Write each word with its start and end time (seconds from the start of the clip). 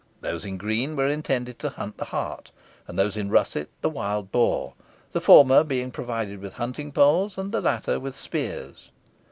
Those 0.21 0.45
in 0.45 0.57
green 0.57 0.95
were 0.95 1.05
intended 1.07 1.59
to 1.59 1.69
hunt 1.69 1.97
the 1.97 2.05
hart, 2.05 2.49
and 2.87 2.97
those 2.97 3.15
in 3.15 3.29
russet 3.29 3.69
the 3.81 3.89
wild 3.91 4.31
boar, 4.31 4.73
the 5.11 5.21
former 5.21 5.63
being 5.63 5.91
provided 5.91 6.41
with 6.41 6.53
hunting 6.53 6.91
poles, 6.91 7.37
and 7.37 7.51
the 7.51 7.61
latter 7.61 7.99
with 7.99 8.15
spears. 8.15 8.89